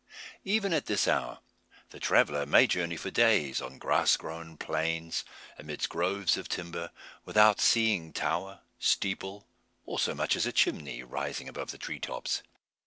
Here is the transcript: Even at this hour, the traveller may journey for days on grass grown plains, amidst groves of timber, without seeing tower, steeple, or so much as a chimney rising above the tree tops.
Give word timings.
Even 0.43 0.73
at 0.73 0.87
this 0.87 1.07
hour, 1.07 1.41
the 1.91 1.99
traveller 1.99 2.47
may 2.47 2.65
journey 2.65 2.97
for 2.97 3.11
days 3.11 3.61
on 3.61 3.77
grass 3.77 4.17
grown 4.17 4.57
plains, 4.57 5.23
amidst 5.59 5.89
groves 5.89 6.37
of 6.37 6.49
timber, 6.49 6.89
without 7.23 7.61
seeing 7.61 8.11
tower, 8.11 8.61
steeple, 8.79 9.45
or 9.85 9.99
so 9.99 10.15
much 10.15 10.35
as 10.35 10.47
a 10.47 10.51
chimney 10.51 11.03
rising 11.03 11.47
above 11.47 11.69
the 11.69 11.77
tree 11.77 11.99
tops. 11.99 12.41